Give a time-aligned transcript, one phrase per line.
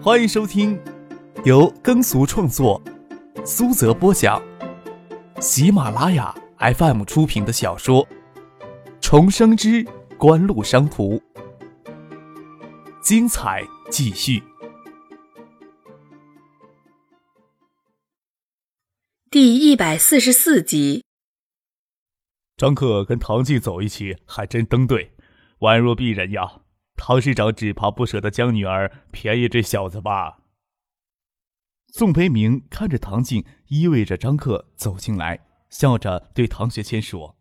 [0.00, 0.80] 欢迎收听
[1.44, 2.80] 由耕俗创作、
[3.44, 4.40] 苏泽播讲、
[5.40, 8.06] 喜马拉雅 FM 出品的小说
[9.00, 9.84] 《重生之
[10.16, 11.16] 官路商途》，
[13.02, 14.40] 精彩继续，
[19.28, 21.04] 第一百四十四集。
[22.56, 25.12] 张克跟唐静走一起，还真登对，
[25.58, 26.60] 宛若璧人呀。
[26.98, 30.40] 唐市长只怕不舍得将女儿便宜这小子吧？
[31.86, 37.38] 宋培明看着唐静依偎着张克走进来，笑着对唐学谦说：“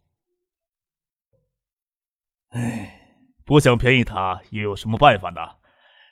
[2.50, 5.58] 哎，不想便宜他，又有什么办法呢？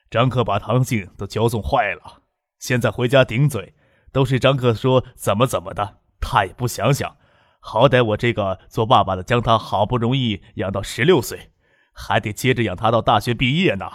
[0.10, 2.24] 张克把唐静都骄纵坏了，
[2.60, 3.74] 现在回家顶嘴，
[4.12, 7.16] 都是张克说怎么怎么的，他也不想想，
[7.62, 11.52] 好歹我这个做爸爸的将他好不容易养到十六岁。”
[11.96, 13.90] 还得接着养他到大学毕业呢。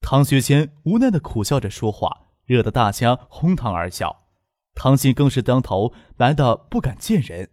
[0.00, 4.28] 唐学谦无奈的苦笑着说话，惹得大家哄堂而笑。
[4.74, 7.50] 唐信更是当头白的不敢见人。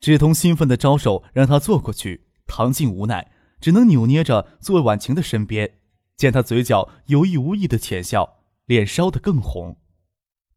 [0.00, 5.78] 志同兴奋的招手让他坐过去，唐静无奈，只能扭捏着坐婉晴的身边。
[6.16, 9.80] 见他嘴角有意无意的浅笑，脸烧得更红。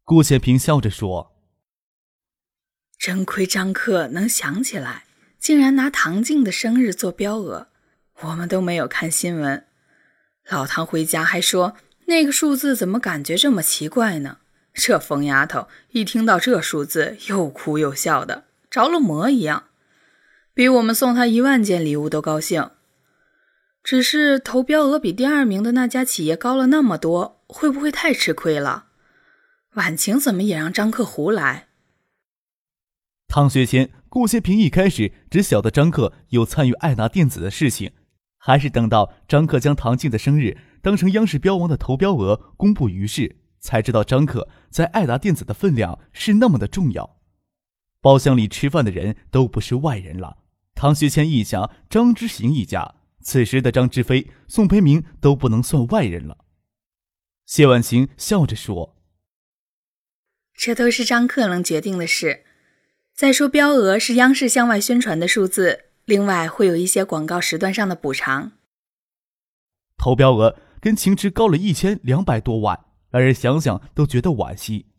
[0.04, 1.36] 顾显平笑着说
[2.98, 5.05] ：“真亏张克能想起来。”
[5.46, 7.68] 竟然拿唐静的生日做标额，
[8.22, 9.64] 我们都没有看新闻。
[10.48, 14.38] 老唐回家还说那个数字怎么感觉这么奇怪呢？
[14.74, 19.66] 这疯丫头一听到这数字又哭又笑的，着了魔一样，
[20.52, 22.68] 比我们送她一万件礼物都高兴。
[23.84, 28.86] 只是投标额比第二名的那家企业高了那么多，会不会太吃亏了？
[29.74, 31.65] 婉晴怎么也让张克胡来？
[33.28, 33.90] 汤学谦。
[34.08, 37.92] 顾谢平一开始只晓得张克有参与爱达电子的事情，
[38.38, 47.18] 还是等到张克将唐静的生日当成央视标王的投标额公布于世，才知道张克在爱达电子的分量是那么的重要。
[48.00, 50.38] 包厢里吃饭的人都不是外人了，
[50.74, 56.38] 唐学谦一家、张之行一家，此时的张之飞、宋培明都不能算外人了。
[57.44, 58.96] 谢婉晴笑着说
[60.56, 62.44] ：“这都是张克能决定的事。”
[63.16, 68.52] 再说，标额是央视向外宣传的数字，另外会有一些广告时段上的补偿。
[69.96, 72.78] 投标额跟情池高了一千两百多万，
[73.08, 74.92] 让人想想都觉得惋惜。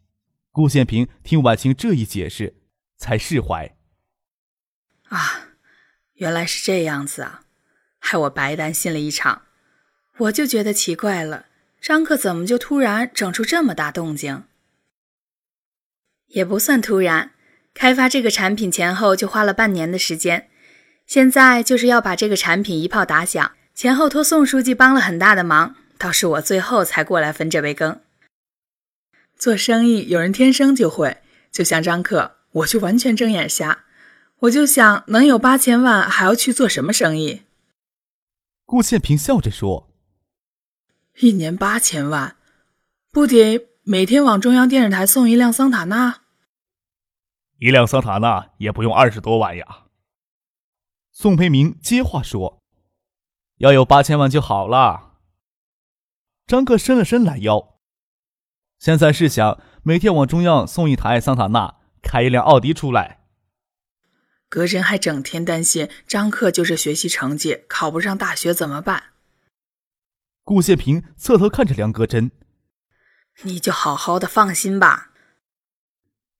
[0.51, 2.55] 顾宪平听婉晴这一解释，
[2.97, 3.77] 才释怀。
[5.09, 5.49] 啊，
[6.13, 7.43] 原来是这样子啊，
[7.99, 9.43] 害我白担心了一场。
[10.17, 11.45] 我就觉得奇怪了，
[11.79, 14.45] 张克怎么就突然整出这么大动静？
[16.29, 17.33] 也不算突然。
[17.77, 20.49] 开发这个产品前后就花了半年的时间，
[21.05, 28.01] 现在就是要把这个产品一炮打响，前后托宋书记帮了很大的忙，倒是我最后才过来分这杯羹。
[29.37, 31.17] 做生意有人天生就会，
[31.51, 33.83] 就像张克，我就完全睁眼瞎。
[34.39, 37.43] 我就想，能有八千万，还要去做什么生意？
[38.65, 39.87] 顾宪平笑着说
[41.21, 42.37] ：“一年八千万，
[43.11, 46.21] 不得每天往中央电视台送一辆桑塔纳？”
[47.59, 49.85] 一辆桑塔纳也不用二十多万呀。
[51.11, 52.61] 宋培明接话说
[53.57, 55.17] ：“要有八千万就好了。”
[56.45, 57.79] 张克伸了伸懒腰。
[58.77, 63.25] 现在是想每天往中央送一台桑塔纳，开一辆奥迪出来。
[64.47, 69.13] 格真还整天担心张克就这学习成绩考不上大学怎么办？
[70.43, 72.31] 顾谢平侧头看着梁格真
[73.43, 75.11] ：“你就好好的放心吧。”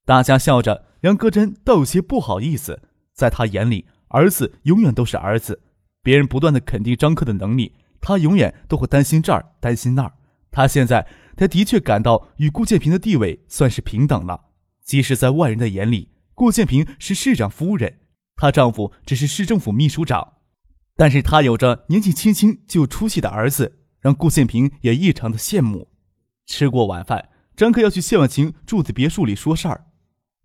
[0.06, 0.87] 大家笑着。
[1.02, 2.82] 杨戈真倒有些不好意思，
[3.12, 5.62] 在他眼里，儿子永远都是儿子。
[6.02, 10.14] 别人不断的肯定张克的能力，他永远都会担心这儿，担心那儿。
[10.50, 14.46] 他现在，他的确感到与顾建平的地位算是平等了。
[14.82, 17.98] 即使在外人的眼里，顾建平是市长夫人，
[18.34, 20.34] 她丈夫只是市政府秘书长，
[20.96, 25.88] 但是他有着年纪轻轻就出息的儿子，让顾建平也异常的羡慕。
[26.46, 29.87] 吃过晚饭，张克要去谢婉晴住的别墅里说事儿。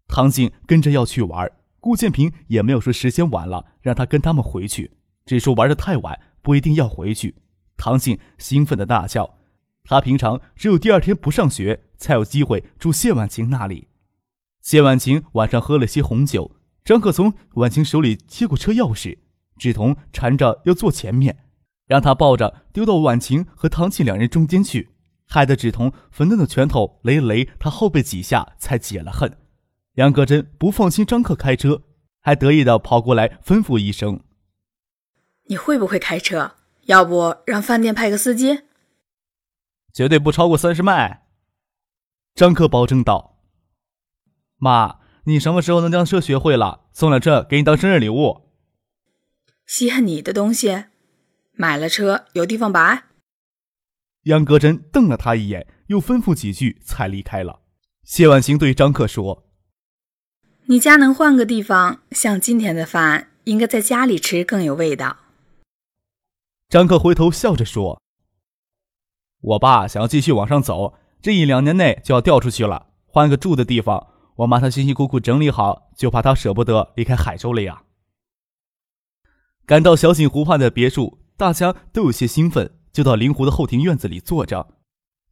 [0.07, 4.91] 唐静跟着要去玩，顾建平也没有说时间晚了让他跟他们回去，
[5.25, 7.35] 只说玩的太晚不一定要回去。
[7.75, 9.37] 唐静兴奋的大笑，
[9.83, 13.87] 他平常只有第二天不上学才有机会住谢婉晴那里。
[14.61, 16.55] 谢婉晴晚上喝了些红酒，
[16.85, 19.17] 张可从婉晴手里接过车钥匙，
[19.57, 21.37] 志同缠着要坐前面，
[21.87, 24.91] 让他抱着丢到婉晴和唐静两人中间去，
[25.27, 29.35] 害得志同粉嫩的拳头擂了擂他后背几下，才解了恨。
[29.93, 31.83] 杨格真不放心张克开车，
[32.19, 34.23] 还得意的跑过来吩咐一声
[35.45, 36.55] ：“你会不会开车？
[36.85, 38.63] 要不让饭店派个司机？”
[39.93, 41.27] 绝对不超过三十迈。
[42.33, 43.37] 张克保证道
[44.57, 46.85] ：“妈，你什么时候能将车学会了？
[46.91, 48.49] 送了这给你当生日礼物。”
[49.67, 50.85] 稀罕你的东西，
[51.51, 53.03] 买了车有地方摆。
[54.23, 57.59] 杨格真瞪了他一眼，又吩咐几句，才离开了。
[58.03, 59.45] 谢婉晴对张克说
[60.67, 65.17] ：“你家能换个地方，像今天的饭，应该在家里吃更有味道。”
[66.69, 68.01] 张克回头笑着说
[69.41, 74.07] ：“我爸想要继续往上走，这一两年内就要调出去了，换个住的地方。
[74.37, 77.83] 我妈她辛辛苦苦整理好，就怕他舍不得离开海州了呀。”
[79.67, 84.75] 赶到小景湖畔的别墅，大家都有些兴奋，就到灵湖的后庭院子里坐着。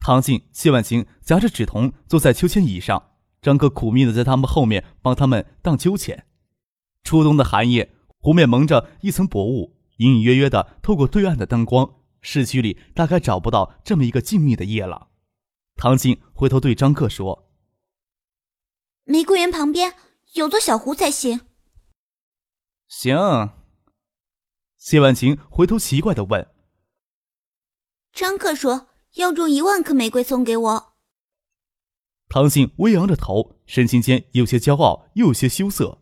[0.02, 3.11] 唐静、谢婉晴夹着纸筒坐在秋千椅上，
[3.42, 6.28] 张克苦命的在他们后面帮他们荡秋千。
[7.04, 15.08] 初冬的寒夜，湖面蒙着一层薄雾，隐隐约约的透过对岸的灯光，市区里大概找不到这么一个静谧的夜了。
[15.76, 17.50] 唐静回头对张克说
[19.06, 19.96] ：“玫瑰园旁边
[20.34, 21.42] 有座小湖才行。”
[22.88, 23.54] 行。
[24.78, 26.48] 谢婉晴回头奇怪的问
[28.14, 30.91] ：“张克说要种一万颗玫瑰送给我。”
[32.34, 35.98] 唐静微扬着头，神情间有些骄傲，又有些羞涩。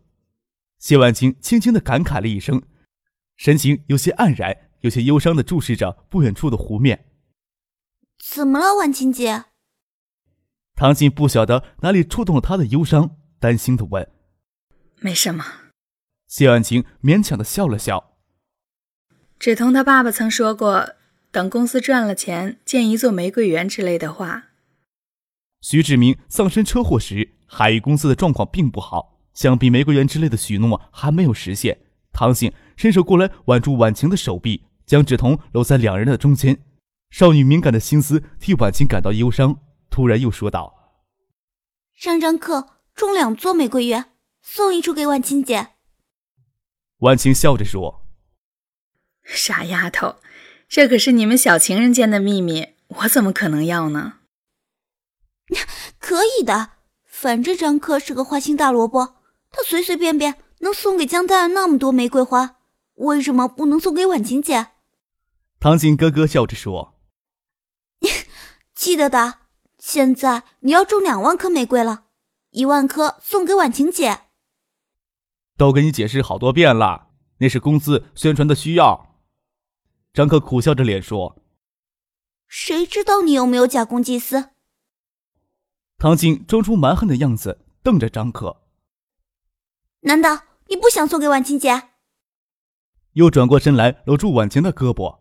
[0.78, 2.62] 谢婉清轻轻的感慨了一声，
[3.36, 7.06] 神情有些黯然，有些忧伤的注视着不远处的湖面。
[8.22, 9.46] “怎么了，婉清姐？”
[10.78, 14.08] 唐静不晓得哪里触动了她的忧伤，担心的问
[15.02, 15.44] ：“没什么。”
[16.30, 18.16] 谢婉清勉强的笑了笑。
[19.40, 20.94] 芷彤他爸爸曾说过，
[21.32, 24.49] 等公司赚了钱，建一座玫瑰园之类的话。
[25.60, 31.78] 徐志明丧身车祸时，海域公司的状况并不好，想必玫瑰园之类的许诺还没有实现。
[32.12, 36.64] 唐信伸手过来挽住婉晴的手臂，将芷彤搂在两人的中间。
[37.10, 39.60] 少女敏感的心思替婉晴感到忧伤，
[39.90, 40.96] 突然又说道
[41.94, 45.68] ：“上张课种两座玫瑰园，送一处给婉晴姐。”
[46.98, 48.06] 婉晴笑着说。
[49.24, 50.16] 傻丫头，
[50.68, 54.19] 这可是你们小情人间的秘密，我怎么可能要呢？
[55.98, 56.70] 可以的，
[57.06, 59.16] 反正张克是个花心大萝卜，
[59.50, 62.56] 他随随便便能送给江黛儿那么多玫瑰花，
[62.94, 64.68] 为什么不能送给婉晴姐？
[65.58, 66.94] 唐静咯咯笑着说
[68.74, 69.40] ：“记得的，
[69.78, 72.04] 现在你要种两万颗玫瑰了，
[72.50, 74.20] 一万颗送给婉晴姐。”
[75.58, 77.08] 都跟你解释好多遍了，
[77.38, 79.16] 那是公司宣传的需要。
[80.14, 81.36] 张克苦笑着脸说
[82.48, 84.50] ：“谁知道你有没有假公济私？”
[86.00, 88.62] 唐静装出蛮横的样子，瞪着张可
[90.00, 91.90] ：“难道你不想送给婉晴姐？”
[93.12, 95.18] 又转过身来搂住婉晴的胳膊：“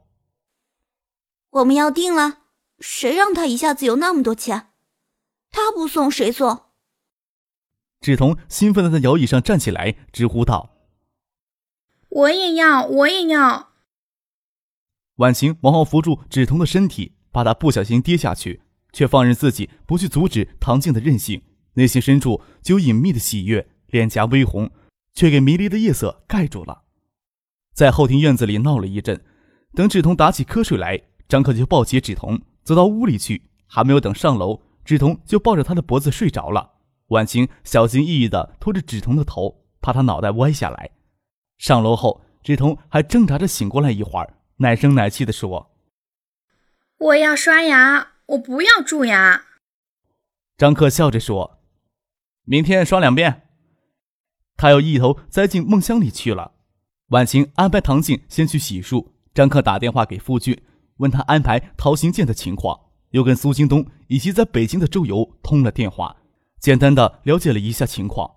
[1.52, 2.44] 我们要定了，
[2.80, 4.70] 谁让他一下子有那么多钱？
[5.52, 6.68] 他不送谁送？”
[8.00, 10.78] 芷彤兴奋的在摇椅上站起来，直呼道
[12.08, 13.74] ：“我也要，我也要！”
[15.20, 21.42] 婉晴忙后扶住芷彤的身体，怕她不小心跌下去，却放任自己不去阻止唐静的任性，
[21.74, 24.72] 内心深处就有隐秘的喜悦，脸颊微红，
[25.14, 26.84] 却给迷离的夜色盖住了。
[27.74, 29.24] 在后庭院子里闹了一阵，
[29.74, 36.72] 等芷彤打起瞌睡来，张克就抱起芷彤走到屋里去，还没有等上楼，芷彤就抱着他的脖子睡着了。
[37.08, 40.92] 婉晴小心翼翼地托着芷彤的头，怕他脑袋歪下来。
[41.58, 44.36] 上楼后，芷彤还挣扎着醒过来一会儿。
[44.58, 45.72] 奶声奶气的说
[47.00, 49.46] ：“我要刷牙，我不要蛀牙。”
[50.58, 51.60] 张克笑着说
[52.44, 53.48] ：“明天刷两遍。”
[54.58, 56.54] 他又一头栽进梦乡里去了。
[57.08, 60.62] 婉晴安排唐静先去洗漱，张克打电话给夫君，
[60.98, 66.18] 问他安排陶行健的情况，又跟苏京东以及在北京的周游通了电话，
[66.60, 68.30] 简单的了解了一下情况。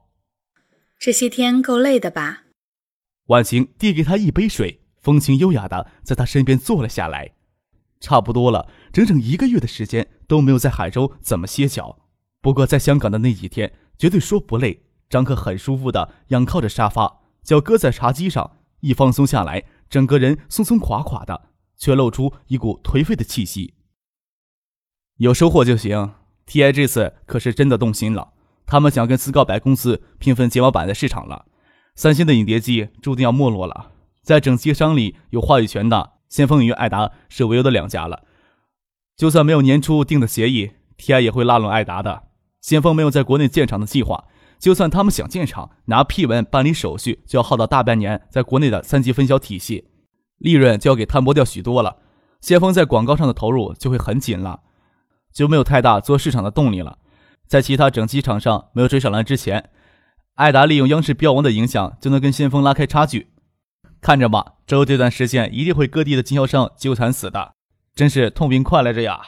[0.99, 2.45] 这些天够累的吧？
[3.27, 4.81] 婉晴递给他一杯水。
[5.01, 7.33] 风情优雅的在他身边坐了下来，
[8.03, 12.01] 差不多了，整整一个月的时间都没有在海州怎么歇脚。
[12.43, 14.83] 不过在香港的那几天，绝对说不累。
[15.09, 23.75] 张克很舒服的仰靠着沙发，脚搁在茶几上，一放松下来，整个人松松垮垮的，却露出一股颓废的气息。
[25.19, 26.15] 有收获就行。
[26.45, 28.33] T.I 这次可是真的动心了，
[28.67, 31.47] 他们想跟斯高白公司平分睫毛板的市场了。
[31.95, 33.93] 三星的影碟机注定要没落了。
[34.23, 38.23] 在整机商里有话语权的先锋与爱达是唯有的两家了。
[39.15, 42.23] 就算没有年初定的协议，TI 也会拉拢爱达的。
[42.63, 44.25] 先锋没有在国内建厂的计划，
[44.59, 49.91] 就算他们想建厂，拿批文办理手续就要耗到大半年，在国内的三级分销体系，
[50.39, 51.99] 利润就要给摊薄掉许多了。
[52.41, 54.61] 先锋在广告上的投入就会很紧了。
[55.35, 56.97] 就没有太大做市场的动力了。
[57.47, 59.69] 在其他整机厂商没有追上来之前，
[60.37, 63.29] 艾达利用央视标王的影响，就能跟先锋拉开差距。
[64.03, 67.55] 看着吧，之后这段时间一定会各地的经销商纠缠死的，
[67.95, 69.21] 真是痛并快乐着呀！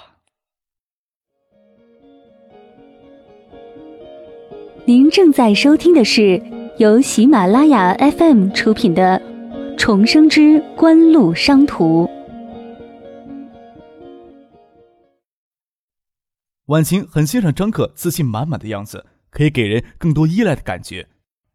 [4.84, 6.42] 您正在收听的是
[6.78, 9.22] 由喜马拉雅 FM 出品的
[9.78, 12.04] 《重生之官路商途》。
[16.66, 21.06] 婉晴很欣赏张克自信满满的样子，可以给人更多依赖的感觉。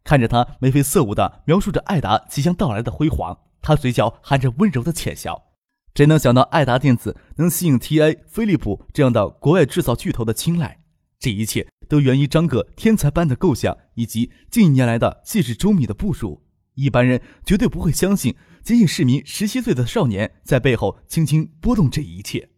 [0.10, 5.52] 看着他眉飞色舞的描述着艾达即将到来的辉煌，他嘴角含着温柔的浅笑。
[5.94, 8.18] 谁能想到艾达电子能吸引 T.I.
[8.26, 10.82] 飞利浦这样的国外制造巨头的青睐？
[11.20, 16.44] 这一切都源于张哥天才般的构想以及近一年来的细致周密的部署。
[16.74, 22.50] 一般人绝对不会相信，仅仅是名十七岁的少年在背后轻轻拨动这一切。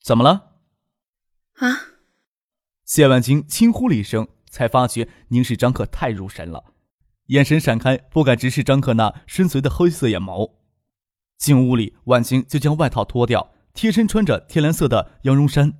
[0.00, 0.52] 怎么了？
[1.54, 1.66] 啊！
[2.84, 4.28] 谢万金轻呼了一声。
[4.56, 6.64] 才发觉凝视张克太入神了，
[7.26, 10.52] 眼神闪开，不敢直视张克那深邃的灰色眼眸。
[11.36, 15.74] 进屋里，婉清就将外套脱掉，贴身穿着天蓝色的羊绒衫，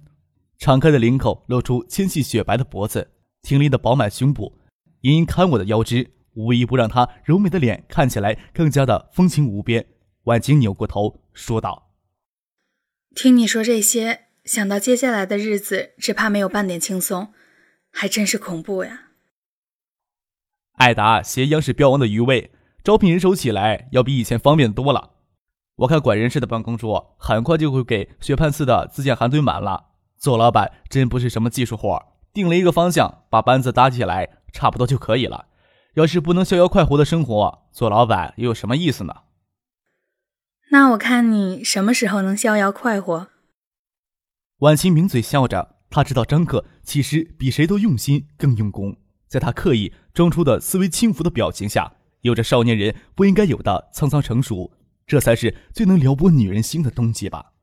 [0.59, 4.59] 敞开的领口露出纤细雪白的脖子，挺立的饱满胸部，
[5.01, 9.87] 隐隐看我的腰肢，无一不让她柔美的脸看起来更加的风情无边。
[10.25, 11.93] 婉清扭过头说道
[13.17, 17.33] ：“听你说这些，想到接下来的日子，只怕没有半点轻松。”
[17.99, 19.05] 还真是恐怖呀！
[20.75, 22.53] 艾达携央视标王的余威，
[22.85, 25.13] 招聘人手起来要比以前方便多了。
[25.77, 29.93] 我看管人事的办公桌很快就会给学判司的自荐函堆满了。
[30.19, 35.47] 做老板真不是什么技术活，定了一个方向，把班子搭起来，差不多就可以了。
[35.95, 39.23] 要是不能逍遥快活的生活，做老板又有什么意思呢？
[40.71, 43.29] 那我看你什么时候能逍遥快活？
[44.59, 45.76] 婉晴抿嘴笑着。
[45.97, 48.95] 他知道张克其实比谁都用心更用功，
[49.29, 54.71] 在他刻意装出的思维轻浮的表情下，有着少年人不应该有的沧桑成熟，
[55.07, 57.55] 这才是最能撩拨女人心的东西吧。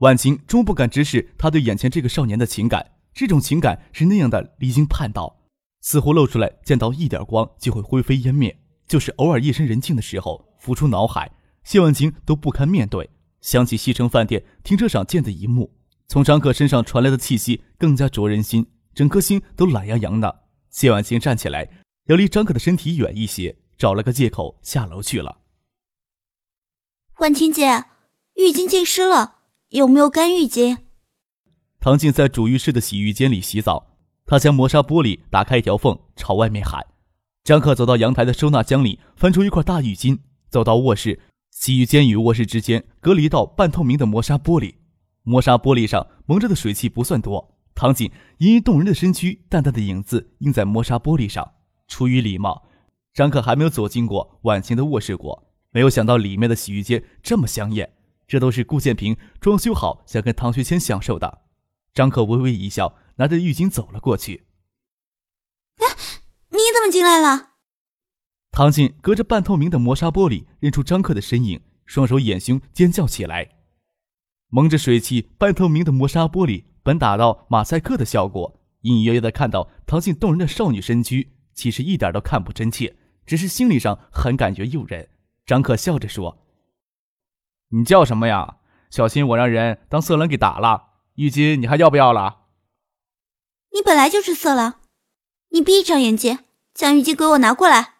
[0.00, 5.40] 婉晴终不敢直视他对眼前这个少年的情感，这种情感是那样的离经叛道，
[5.80, 8.54] 似乎露出来见到一点光就会灰飞烟灭，
[8.86, 11.32] 就是偶尔夜深人静的时候浮出脑海，
[11.64, 13.08] 谢婉晴都不堪面对。
[13.40, 15.72] 想起西城饭店停车场见的一幕。
[16.12, 20.42] 从张克身上传来的气息更加灼人心，整颗心都懒洋洋的。
[20.68, 21.66] 谢婉清站起来，
[22.04, 25.38] 要离张克的身体远一些，找了个借口下楼去了。
[27.20, 27.86] 婉清姐，
[28.34, 29.36] 浴巾浸湿了，
[29.70, 30.80] 有没有干浴巾？
[31.80, 36.84] 唐静在主浴室的洗浴间里洗澡，她将磨砂玻璃打开一条缝，朝外面喊。
[37.42, 40.18] 张克走到阳台的收纳箱里，翻出一块大浴巾，
[40.50, 44.74] 走到卧室，洗浴间与卧室之间隔了一道半透明的磨砂玻璃。
[45.22, 51.54] 磨砂玻璃上蒙着的水汽不算多，唐锦隐隐动人的身躯，淡淡的影子映在磨砂玻璃上。
[51.86, 52.68] 出于礼貌，
[53.12, 57.94] 张可还没有走进过婉晴的卧室过，没有想到里面的洗浴间这么香艳。
[58.26, 61.42] 这都是顾建平装修好，想跟唐学谦享受的。
[61.92, 64.46] 张可微微一笑，拿着浴巾走了过去。
[65.76, 65.86] 哎，
[66.50, 67.50] 你怎么进来了？
[68.50, 73.61] 唐静隔着半透明的磨砂玻璃认出张克的身影，双手掩胸尖叫起来。
[74.54, 82.94] 蒙着水汽、半透明的磨砂玻璃，本打到马赛克的效果，隐隐约约的看到唐静动人的少女身躯，其实一点都看不真切，
[83.24, 85.08] 只是心理上很感觉诱人。
[85.46, 86.44] 张可笑着说
[87.72, 88.58] ：“你叫什么呀？
[88.90, 90.90] 小心我让人当色狼给打了。
[91.14, 92.42] 浴巾你还要不要了？”
[93.72, 94.80] 你本来就是色狼，
[95.48, 96.40] 你闭上眼睛，
[96.74, 97.94] 将浴巾给我拿过来。”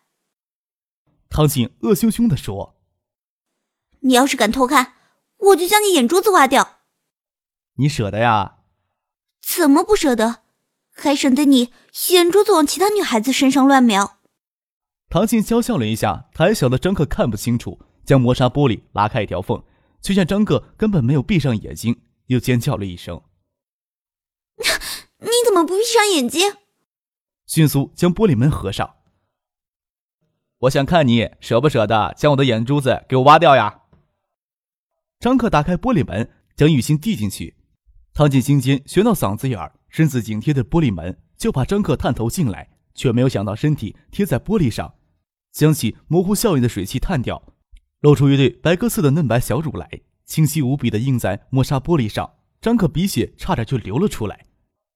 [1.31, 2.77] 唐静恶凶凶的说
[4.01, 4.97] ：“你要是敢偷看。”
[5.43, 6.79] 我就将你眼珠子挖掉！
[7.77, 8.59] 你舍得呀？
[9.41, 10.43] 怎么不舍得？
[10.95, 11.73] 还省得你
[12.11, 14.19] 眼珠子往其他女孩子身上乱瞄。
[15.09, 19.63] 唐静娇笑了一下，还小的张克看不清楚，将磨砂玻璃拉开一条缝，
[20.01, 23.23] 却见张克根本没有闭上眼睛，又尖叫了一声
[25.19, 26.57] ：“你怎么不闭上眼睛？”
[27.47, 28.97] 迅速将玻璃门合上。
[30.59, 33.82] 我想看你舍不舍得将我的眼珠子给我挖掉呀？
[35.23, 37.55] 张克打开玻璃门，将雨欣递进去。
[38.13, 44.95] 唐静心间悬到嗓子眼儿，身子紧贴着玻璃门，就怕张克探头进来，却没有想到身体贴在玻璃上，
[45.53, 47.41] 将其模糊效应的水汽探掉，
[48.01, 49.89] 露出一对白鸽似的嫩白小乳来，
[50.27, 52.29] 清晰无比的映在磨砂玻璃上。
[52.61, 54.47] 张克鼻血差点就流了出来。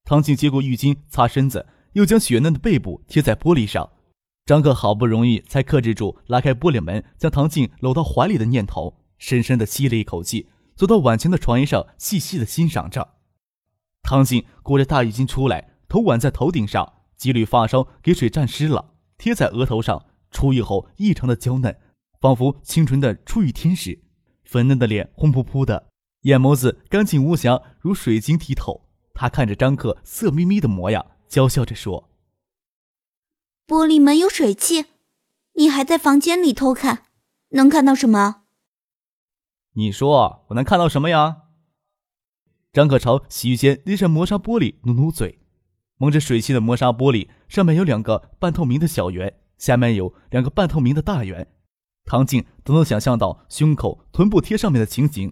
[0.03, 3.89] 唐静接过浴巾擦身子，又将雪嫩的背部贴在玻璃上。
[4.45, 8.93] 张克好不容易才克制住拉开玻璃门，将唐静搂到怀里的念头。
[9.19, 13.15] 深深的吸了一口气，走到晚晴的床沿上，细细的欣赏着。
[14.03, 20.07] 唐静裹着大浴巾出来，头挽在头顶上，几缕发梢给水沾湿了，贴在额头上。
[20.33, 21.79] 出浴后异常的娇嫩，
[22.21, 24.03] 仿佛清纯的初遇天使。
[24.45, 25.89] 粉嫩的脸红扑扑的，
[26.23, 28.89] 眼眸子干净无瑕，如水晶剔透。
[29.15, 32.11] 他看着张克色眯眯的模样，娇笑着说
[33.67, 34.85] ：“玻璃门有水汽，
[35.55, 37.05] 你还在房间里偷看，
[37.51, 38.43] 能看到什么？”
[39.79, 41.43] 你说我能看到什么呀？
[42.73, 45.39] 张可朝洗浴间那扇磨砂玻璃努努嘴，
[45.99, 51.53] 蒙着水汽的磨砂玻璃上面有两个半透明的小圆，下面有两个半透明的大圆。
[52.07, 55.31] 唐静都能想象到胸口、臀部贴上面的情景。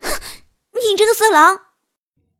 [0.74, 1.56] 你这个色狼！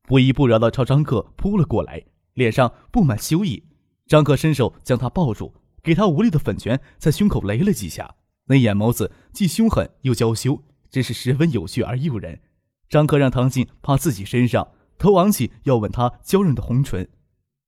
[0.03, 3.69] 不依不饶的朝张克扑了过来，脸上布满羞意。
[4.09, 8.17] 张克伸手将他抱住，给他无力的粉拳在胸口擂了几下，
[8.47, 10.63] 那眼眸子既凶狠又娇羞，
[10.95, 12.41] 真是十分有趣而诱人。
[12.89, 17.11] 张克让唐静趴自己身上，头昂起要吻她娇润的红唇，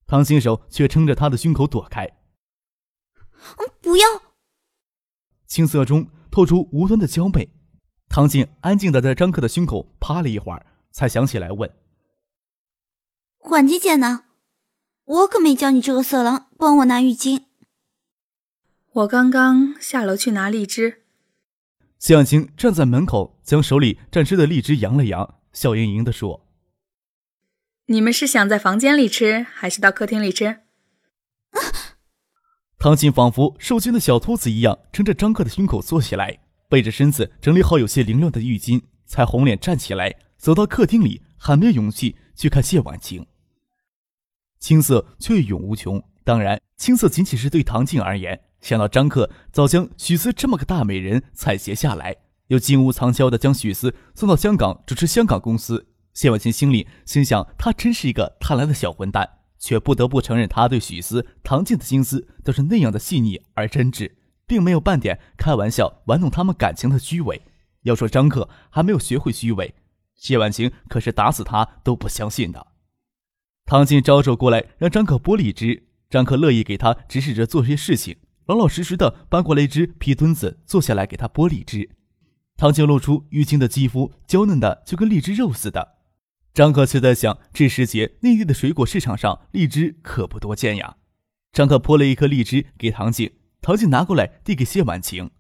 [0.06, 2.08] 唐静手却撑着他的胸口躲开。
[3.80, 4.06] 不要！
[5.48, 7.50] 青涩中透出无端的娇媚。
[8.08, 11.68] 唐静安静的在张克的胸口趴了一会儿，才想起来问
[13.38, 14.26] ：“管姐姐呢？
[15.04, 17.42] 我可没叫你这个色狼帮我拿浴巾。”
[18.92, 21.05] 我刚刚下楼去拿荔枝。
[21.98, 26.46] 谢婉清站在门口，将手里蘸湿的荔枝扬了扬，笑盈盈地说
[27.86, 30.60] ：“你们是想在房间里吃，还是到客厅里吃？”
[32.78, 43.26] 唐静仿佛受惊的小兔子一样，撑着张克的胸口坐起来，背着身子整理好有些凌乱的浴巾，才红脸站起来，走到客厅里，还没有勇气去看谢婉清。
[44.58, 48.42] 青涩却永无穷，当然，青涩仅仅是对唐静而言。
[48.66, 52.16] 想到张克早将许思这么个大美人采撷下来，
[52.48, 64.10] 又金屋藏娇的将许思送到香港主持香港公司，谢婉清心里心想，他真是一个贪婪的小混蛋，却不得不承认，他对许思、唐静的心思都是那样的细腻而真挚，
[64.48, 67.40] 并没有半点开玩笑玩弄他们感情的虚伪。
[67.82, 69.72] 要说张克还没有学会虚伪，
[70.16, 72.66] 谢婉清可是打死他都不相信的。
[73.64, 78.16] 唐静招手过来让张克剥荔枝，张克乐意给他指使着做些事情。
[78.46, 81.90] 老老实实的搬过来一只皮墩子，坐下来给他剥荔枝。
[82.56, 85.96] 唐静露出淤青的肌肤，娇嫩的就跟荔枝肉似的。
[86.54, 90.96] 张可却在想，这时节内地的水果市场上荔枝可不多见呀。
[91.52, 95.30] 张可剥了一颗荔枝给唐静，唐静拿过来递给谢婉晴。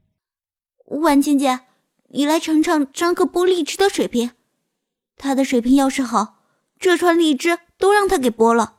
[0.86, 1.60] 婉晴姐，
[2.08, 4.32] 你来尝尝张可剥荔枝的水平。
[5.16, 6.42] 他的水平要是好，
[6.78, 8.75] 这串荔枝都让他给剥了。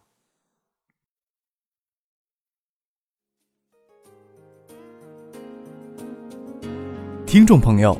[7.28, 8.00] 听众朋友，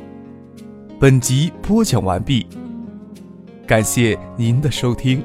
[0.98, 2.46] 本集播讲完毕，
[3.66, 5.22] 感谢您的收听。